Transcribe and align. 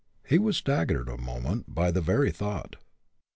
He 0.27 0.39
was 0.39 0.57
staggered 0.57 1.07
a 1.07 1.15
moment 1.15 1.75
by 1.75 1.91
the 1.91 2.01
very 2.01 2.31
thought. 2.31 2.75